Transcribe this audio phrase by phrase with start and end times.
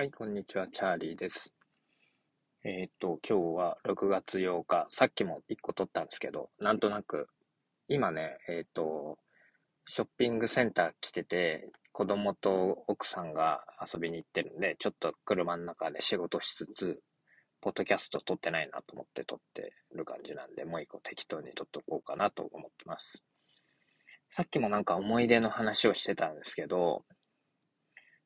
[0.00, 1.52] はい、こんにちは、チャーリーです。
[2.64, 7.28] えーっと、今日は6月8日、さっきも1個撮ったんですけど、なんとなく、
[7.86, 9.18] 今ね、えーっと、
[9.84, 17.02] ショッピングセンター来てて、子供と奥さんが遊びに行ってるんで、ちょっと車の中で仕事しつつ、
[17.60, 23.22] ポッドキャスト撮ってないなと思って撮ってる感じなんで、もう一個適当に撮っとこうかなと思ってます。
[24.30, 27.04] さっきもなんか思い出の話をしてたんですけど、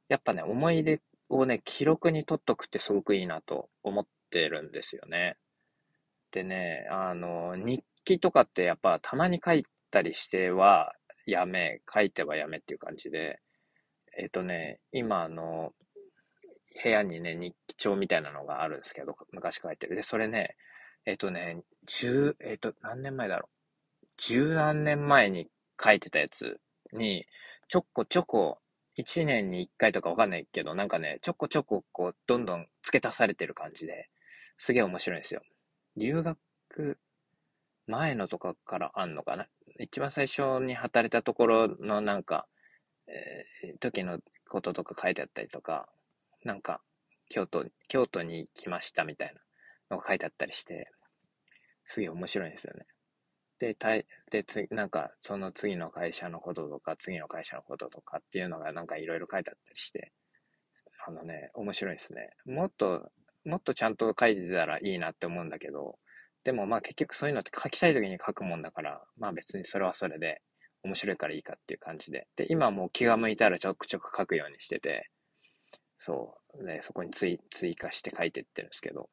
[0.06, 1.00] やっぱね、思い出っ
[1.38, 5.36] をね、記録に取っとくってすごくいいなと思ってるんですよね。
[6.30, 10.92] でね、あの、日記とかってやっぱたまに書いたりしては
[11.26, 13.40] やめ、書いてはやめっていう感じで、
[14.16, 15.72] えっとね、今あの、
[16.82, 19.96] 部屋にね、日記帳みたいなのがあるんですけど、昔書いてる。
[19.96, 20.56] で、それね、
[21.06, 23.48] えっとね、十、えっと、何年前だろ
[24.02, 24.06] う。
[24.18, 25.48] 十何年前に
[25.82, 26.60] 書いてたやつ
[26.92, 27.26] に、
[27.68, 28.58] ちょこちょこ
[28.96, 34.08] 一年に一回とかわかんないけど、なんかね、ちょこちょここう、どんどん付け足されてる感じで、
[34.56, 35.42] すげえ面白いんですよ。
[35.96, 36.38] 留学
[37.86, 39.46] 前のとかからあんのかな？
[39.78, 42.46] 一番最初に働いたところのなんか、
[43.08, 45.88] えー時のこととか書いてあったりとか、
[46.44, 46.80] なんか、
[47.28, 49.34] 京都、京都に行きましたみたい
[49.88, 50.88] なのが書いてあったりして、
[51.86, 52.86] すげえ面白いんですよね。
[53.58, 60.12] で、たいで、つなんか、その次の会社のこととか、次の会社のこととかっていうのがなんかいろいろ書いてあったりして、
[61.06, 62.30] あのね、面白いですね。
[62.46, 63.10] もっと、
[63.44, 65.98] もっとちゃんと書いてたらいいなって思うんだけど、
[66.44, 70.42] でもまあ結局そういうのって書きたい時に書くもんだから、まあ別にそれはそれで
[70.82, 72.26] 面白いからいいかっていう感じで。
[72.36, 75.10] で、今もう気が向いたらちょくちょく書くようにしてて、
[75.98, 79.08] そう、ね、そこに追追加して書いてってるんですけど。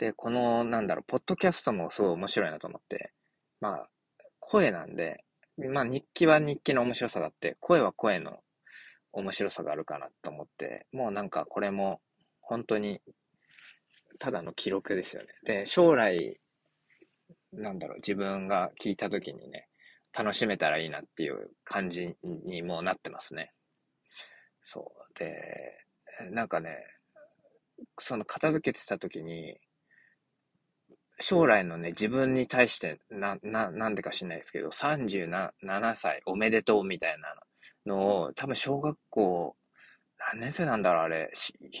[0.00, 3.12] で、この、なんだろう、ポッドキャストもすごい面白いなと思って、
[3.60, 3.88] まあ、
[4.38, 5.24] 声なんで、
[5.58, 8.38] まあ日記は日記の面白さがあって、声は声の
[9.12, 12.00] 面白さがあるかなと思って、もうなんかこれも
[12.40, 13.02] 本当に
[14.18, 15.28] ただの記録ですよね。
[15.44, 16.40] で、将来、
[17.52, 19.68] なんだろう、自分が聞いた時にね、
[20.16, 23.52] 楽しめたらいいなっていう感じにもうなってますね。
[24.62, 25.18] そう。
[25.18, 25.84] で、
[26.30, 26.78] なんかね、
[27.98, 29.60] その片付けてた時に、
[31.20, 37.34] 将来のね、自分に対して、な、な、なんでか知んないですけど、37歳おめでとうみたいな
[37.86, 39.56] のを、多分小学校、
[40.18, 41.30] 何年生なんだろう、あれ。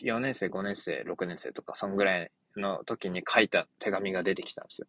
[0.02, 4.86] 4年生、5年生、6年生とか、そんぐらいの時に書いた手紙が出てきたんですよ。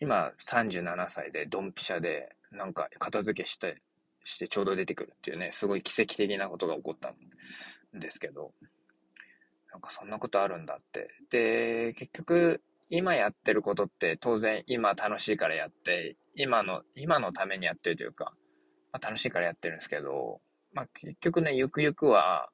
[0.00, 3.80] 今、37歳で、ドンピシャで、なんか、片付けして、
[4.24, 7.14] してちょうど出てくるっていうね、すごい奇跡的なことが起こった
[7.96, 8.52] んですけど、
[9.70, 11.08] なんかそんなことあるんだって。
[11.30, 18.32] で、結局、今やってることって当然今楽しいからやって、今の、今のためにやってるというか、
[18.92, 20.40] まあ、楽しいからやってるんですけど、
[20.72, 22.50] まあ結局ね、ゆくゆくは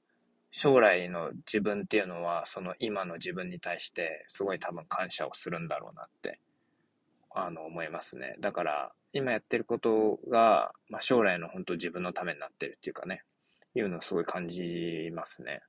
[0.50, 6.40] 将来の自分っていうのはその今の自分に対してすごい多分感謝をするんだろうなって、
[7.32, 8.36] あの思いますね。
[8.40, 13.22] だから今やってることが、まあ、将来の本当自分のためになってるっていうかね、
[13.74, 15.60] いうのをすごい感じますね。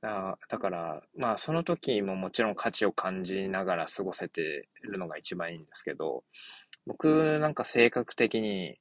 [0.00, 6.24] だだから、まあその時ももちろん価値を感じながら過ごせてるのが一番いいんですけど、
[6.86, 8.78] 僕なんか性格的に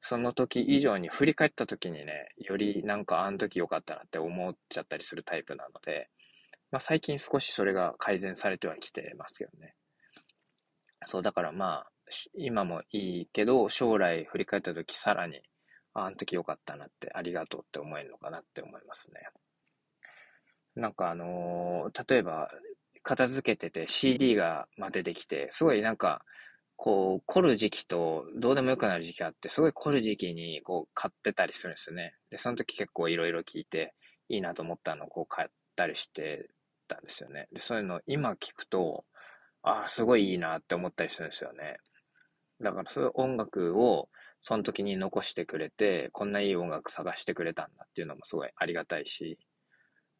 [0.00, 6.08] その時以上に振り返った時にね、よりなんかあの時良かったなって思っちゃったりするタイプなので、
[6.70, 9.74] まあ最近少しそれが改善されてはきてますけどね。
[11.06, 11.90] そう、だからまあ、
[12.34, 15.40] 今もいいけど、将来振り返った時さらに、
[15.94, 19.20] ああの時良かったなって、ありがとうって思えるのかなって思いますね。
[20.76, 22.50] なんかあのー例えば、
[23.02, 26.22] 片付けてて CD が、まあ、出てきて、すごいなんか、
[26.76, 32.14] こう、凝る時期とどうでもよくなる時期があって、すごい凝る時期にこう買ってたりするんですよね。
[32.30, 33.94] で、その時結構いろいろ聞いて、
[34.28, 36.48] いいなと思ったのをこう買ったりして
[36.88, 37.46] たんですよね。
[37.52, 39.04] で、そういうの今聞くと、
[39.62, 41.76] ああ、すごいいいなって思ったりするんですよね。
[42.60, 44.08] だからそういう音楽を
[44.40, 49.38] その時に残してくれて、こんないい音楽探してくれたんだっていうのもすごいありがたいし、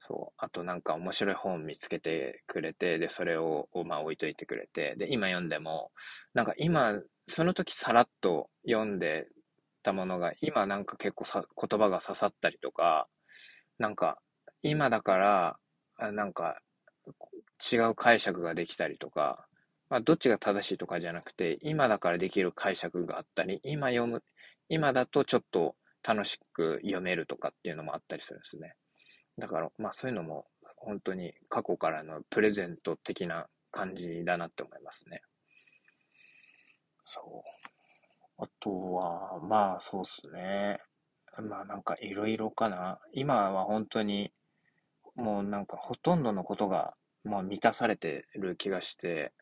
[0.07, 0.35] そう。
[0.37, 5.93] あとなんか面白い本見つけてくれて、で、それを、をまあ置いといてくれて、で、今読んでも、
[6.35, 9.27] なんか今、その時さらっと読んで
[9.83, 13.09] たものが、今なんか結構さ言葉が刺さったりとか、
[13.79, 14.19] なんか、
[14.63, 15.57] 今だから、
[15.97, 16.61] あなんか、
[17.73, 19.47] 違う解釈ができたりとか、
[19.89, 24.23] まあ、どっちが正しいとかじゃなくて、今だからできる解釈があったり、今読む、
[24.69, 28.75] 今だとちょっと楽しく読めるとかっていうのもあったりするんですね。
[29.39, 30.47] だから、まあそういうのも
[30.77, 35.23] 本当に過去からのプレゼント的な感じだなって思いますね。
[37.07, 38.43] そう。
[38.43, 40.81] あとは、まあそうっすね。
[41.49, 42.99] まあなんかいろいろかな。
[43.13, 44.33] 今は本当に
[45.17, 46.95] もうなんかほとんどのことが、
[47.25, 49.33] まあ満たされてる気がして、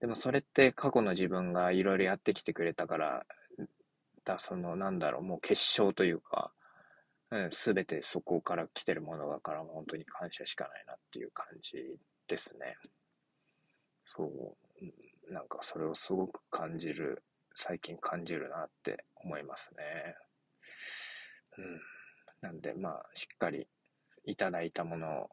[0.00, 3.26] でもそれって過去の自分がいろいろやってきてくれたから、
[4.24, 6.52] だそのなんだろう、もう結晶というか、
[7.52, 11.96] す、べ、てそこから来てるものだから、本当に感謝しかないなっていう感じ
[12.26, 12.76] ですね。
[14.04, 17.22] そう、なんかそれをすごく感じる、
[17.54, 20.16] 最近感じるなって思いますね。
[21.58, 21.80] うん。
[22.40, 23.68] なんで、まあ、しっかり
[24.24, 25.30] いただいたものを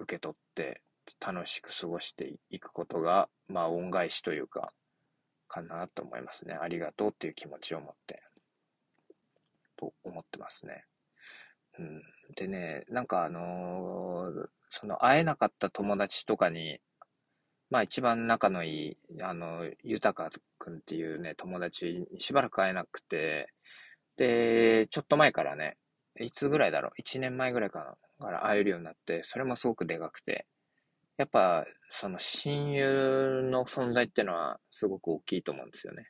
[0.00, 0.82] 受け取って
[1.20, 4.72] 楽しく過ごしていくことが、まあ、恩返しというか、
[5.48, 6.54] かなと思いますね。
[6.54, 8.22] ありがとうっていう気持ちを持って、
[9.76, 10.84] と思ってますね。
[11.78, 12.02] うん、
[12.36, 16.80] でね、なんかあのー、その会えなかった友達とかに、
[17.70, 23.52] まあ一番仲のいい、あの、豊くんっていうね、友達しばらく会えなくて、
[24.16, 25.76] で、ちょっと前からね、
[26.18, 30.46] いつぐらいだろう、1年前ぐらいから会えるようになって、それもすごくでかくて、
[31.16, 36.08] やっぱ、その親友の存在っていうのはすごく大きいと思うんですよね。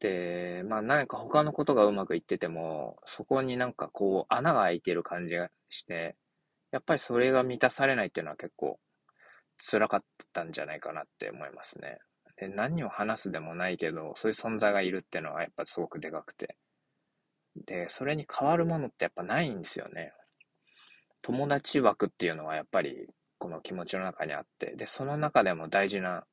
[0.00, 6.16] で、まあ何か他のことがうまくいってても、そこになんかこう穴が開いてる感じがして、
[6.72, 8.78] やっぱりそれが満たされないっていうのは結構
[9.58, 11.98] 辛かったんじゃないかなって思いますね。
[12.36, 16.56] で、何を話すでもないけど、そういう存在がいるっていうのはやっぱすごくでかくて。
[17.64, 20.12] で、それに変わるものってやっぱないんですよね。
[21.22, 23.08] 友達枠っていうのはやっぱり
[23.38, 26.24] この気持ちの中にあって、で、その中でも大事な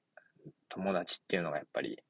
[0.68, 2.04] 友達っていうのがやっぱり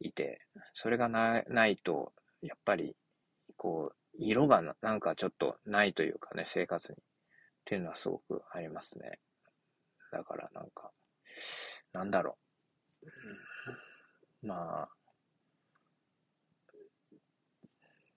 [0.00, 0.40] いて、
[0.74, 2.12] それがないと、
[2.42, 2.96] やっぱり、
[3.56, 6.98] こう、色がなんかちょっとないというかね、生活に。
[6.98, 7.02] っ
[7.64, 9.18] ていうのはすごくありますね。
[10.12, 10.92] だからなんか、
[11.92, 12.38] なんだろ
[14.42, 14.46] う。
[14.46, 14.88] まあ、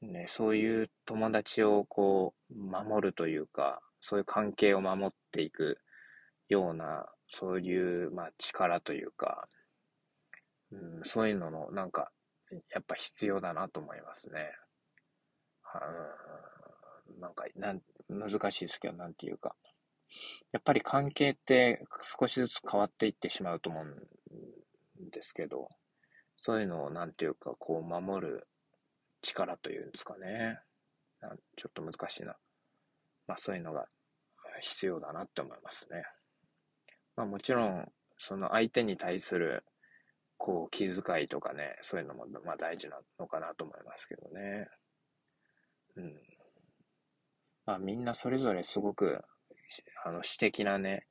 [0.01, 5.79] ね、そういう友達をこう、守るというか、そういう関係を守っていく
[6.47, 9.47] ような、そういう、まあ、力というか、
[10.71, 12.11] うん、そういうのの、なんか、
[12.71, 14.51] やっぱ必要だなと思いますね。
[17.09, 19.55] うん、なんかなん、難しいですけど、なんていうか。
[20.51, 25.69] やっぱり関係って少しずつ変わっていってしまうと思うんですけど、
[26.37, 28.47] そういうのを、なんていうか、こう、守る
[29.21, 30.59] 力というんですかね。
[31.57, 32.35] ちょっと難しいな。
[33.27, 33.87] まあ、そういうのが
[34.61, 36.03] 必要だなって思いますね。
[37.15, 39.63] まあもちろん、その相手に対する、
[40.39, 44.67] こう、気遣いとかね、そういうのも、まあ大事なのかなと思いますけどね。
[45.97, 46.13] うん。
[47.65, 49.21] まあみんなそれぞれすごく、
[50.03, 51.05] あの、私的なね、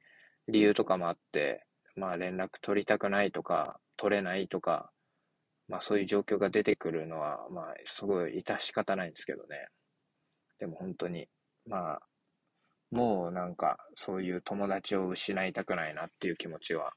[0.49, 1.65] 理由とかもあって、
[1.95, 4.91] まあ連絡取りたくないとか、取れないとか、
[5.69, 9.69] まあそういう状況が出てくるのは、まあすごい致し方ないんですけどね。
[10.59, 11.29] でも本当に、
[11.67, 12.01] まあ
[12.91, 16.95] もうなんか、そういう友達を失いたくないなっていう気持ちは、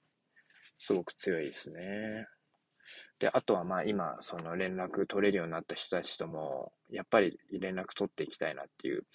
[0.84, 2.28] すごく強いですね。
[3.20, 9.06] で、あとはまあ今、その連絡取れるようになった人たちとも、やっぱり連絡取っていきたいなっていう、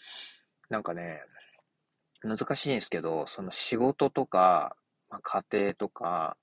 [0.70, 1.20] なんかね、
[2.22, 4.76] 難しいんですけど、その仕事とか、
[5.10, 5.20] まあ、
[5.50, 6.36] 家庭とか、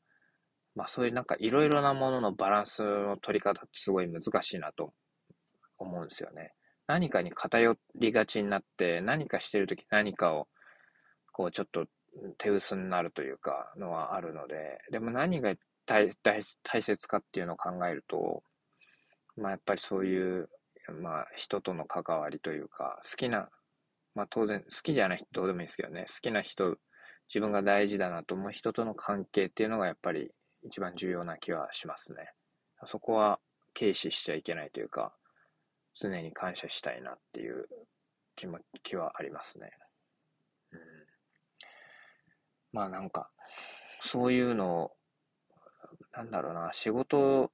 [0.75, 4.93] まあそういうなんかいろいろなもののバランスの取り方ってすごい難しいなと
[5.77, 6.51] 思うんですよね。
[6.85, 10.49] 何かに偏りがちになって、何かしてるとき何かを、
[11.31, 11.85] こうちょっと
[12.37, 15.55] 手薄になるというか、のはあるので、でも何が
[15.85, 18.43] 大大大切かっていうのを考えると、
[19.37, 20.49] まあやっぱりそういう、
[21.01, 23.49] まあ人との関わりというか、好きな、
[24.15, 26.77] まあ当然好きじゃない人どうでもいいですけどね、好きな人、
[27.29, 30.31] 自分が大事だなと思う人との関係っていうのがやっぱり
[30.63, 32.29] 一番重要な気はしますね。
[32.85, 33.39] そこは
[33.73, 35.13] 軽視しちゃいけないというか、
[35.95, 37.67] 常に感謝したいなっていう
[38.35, 39.71] 気も気はありますね。
[40.71, 40.79] うん、
[42.73, 43.29] まあなんか、
[44.01, 44.91] そういうのを、
[46.11, 47.51] なんだろうな、仕事を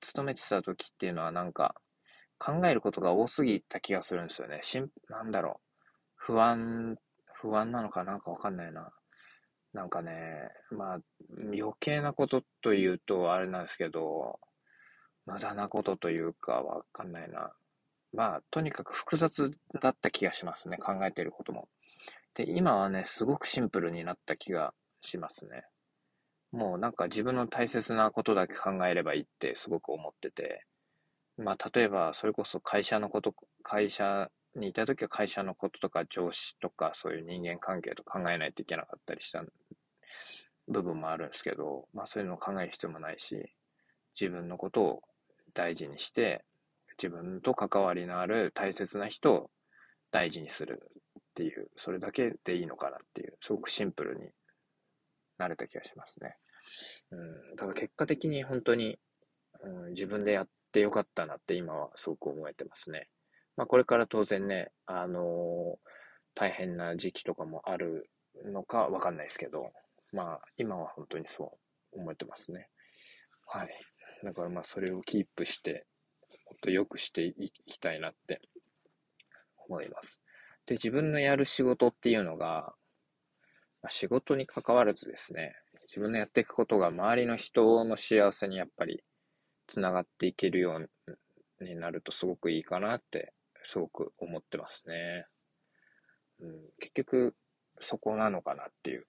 [0.00, 1.74] 勤めてた時っていうのはなんか、
[2.38, 4.60] 考えることが多すぎた気がするんですよね。
[4.62, 5.68] しん、なんだろう。
[6.16, 6.96] 不安、
[7.40, 8.90] 不安なのかなんかわかんないな。
[9.72, 10.12] なんかね、
[10.70, 10.98] まあ、
[11.52, 14.38] 余計なことというとあれなんですけど、
[15.26, 17.52] 無駄なことというかわかんないな。
[18.12, 19.50] まあ、とにかく複雑
[19.80, 20.78] だった気がしますね。
[20.78, 21.68] 考えていることも。
[22.34, 25.64] で、今はね、すごくシンプルになった気がしますね。
[26.52, 30.64] もうなんか自分の大切なことだけ考えればいいってすごく思ってて。
[31.36, 39.44] まあ、例えば、それこそ会社のこと、会社にいた時は会社のこととか上司とかそういう人間関係と考えないといけなかったりした
[40.66, 43.54] 部分もあるんですけど、まあそういうのを考える必要もないし、
[44.20, 45.02] 自分のことを
[45.54, 46.44] 大事にして、
[47.00, 49.50] 自分と関わりのある大切な人を
[50.10, 50.82] 大事にする
[51.20, 54.30] っていう、それだけでいいのかなっていう、すごくシンプルに
[55.38, 56.36] なれた気がしますね。
[57.10, 58.98] うん、だから結果的に本当に、
[59.62, 63.08] うん、自分でやってよかったなって今はすごく思えてますね。
[63.56, 65.78] まあこれから当然ね、あのー、
[66.34, 68.10] 大変な時期とかもある
[68.44, 69.72] のかわかんないですけど、
[70.12, 71.58] まあ今は本当にそ
[71.92, 72.68] う思えてますね。
[73.46, 73.68] はい。
[74.22, 75.86] だからまあそれをキープして、
[76.48, 78.40] もっと良くしていきたいなって
[79.68, 80.20] 思います。
[80.66, 82.74] で、自分のやる仕事っていうのが、
[83.82, 85.54] まあ、仕事に関わらずですね、
[85.88, 89.02] 自分のやっていくことが周りの人の幸せにやっぱり
[89.66, 93.32] つながっていけるようになるとすごくいいかなって
[93.64, 95.26] すごく思ってますね。
[96.40, 97.34] うん、結局
[97.80, 99.06] そこなのかなっていう。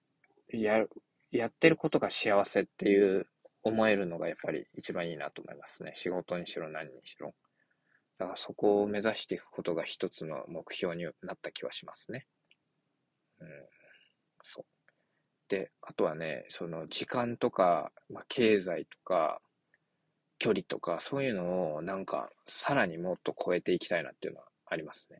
[0.52, 0.90] やる、
[1.30, 3.26] やってることが幸せっていう
[3.62, 5.92] 思えるのがやっぱり一番いいなと思いますね。
[5.94, 7.34] 仕事にしろ何にしろ。
[8.18, 12.26] だからそこを目指していくことが一つの目標になった気はしますね。
[13.40, 13.48] うん。
[14.44, 14.64] そう。
[15.48, 19.40] で、あとはね、その時間とか、まあ、経済とか、
[20.38, 25.18] 距離とか、そういうのをなんかさらにもっと超えていきたいなっていうのはありますね。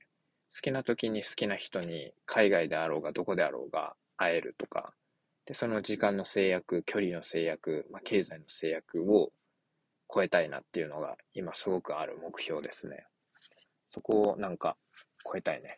[0.55, 4.95] 好きな時に好きな人に海外であろうがどこであろうが会えるとか、
[5.51, 9.33] で、その時間の制約、距離の制約、まあ、経済の制約を
[10.09, 13.05] 超えたいなっていうのが今すごくある目標ですね。
[13.89, 14.77] そこをなんか
[15.25, 15.77] 超えたいね。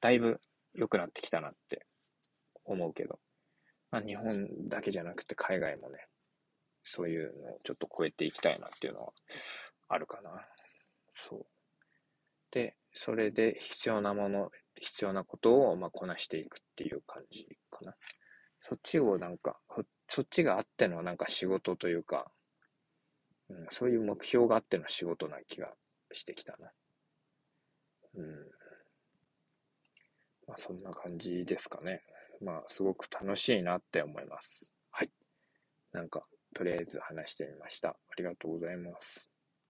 [0.00, 0.40] だいぶ
[0.72, 1.84] 良くなってきたなって
[2.64, 3.18] 思うけど。
[3.90, 5.98] まあ、日本だけじゃなくて海外もね、
[6.82, 9.12] そういうのをちょっと超えていきたいなっていうのは
[9.88, 10.30] あるかな。
[11.28, 11.46] そう。
[12.50, 14.50] で、それで必要なもの、
[14.80, 17.85] 必要なことをまあこなしていくっていう感じかな。
[18.68, 19.56] そっちをなんか、
[20.08, 22.32] そっちがあってのなんか仕事というか、
[23.48, 25.72] うん、そういう目標があっての仕事な気が
[26.12, 26.72] してきたな。
[28.16, 28.24] うん。
[30.48, 32.02] まあそんな感じですかね。
[32.40, 34.72] まあすごく楽しいなって思います。
[34.90, 35.10] はい。
[35.92, 37.90] なんか、とりあえず話してみました。
[37.90, 39.28] ありがとうございます。